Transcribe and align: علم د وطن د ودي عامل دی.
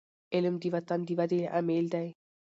علم 0.33 0.55
د 0.61 0.63
وطن 0.75 0.99
د 1.07 1.09
ودي 1.19 1.41
عامل 1.53 1.85
دی. 1.93 2.07